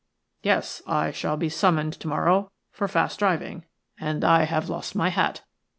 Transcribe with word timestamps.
"Yes, 0.41 0.81
I 0.87 1.11
shall 1.11 1.37
be 1.37 1.47
summoned 1.47 1.93
to 1.99 2.07
morrow 2.07 2.51
for 2.71 2.87
fast 2.87 3.19
driving, 3.19 3.65
and 3.99 4.23
I 4.23 4.45
have 4.45 4.67
lost 4.67 4.95
my 4.95 5.09
hat. 5.09 5.43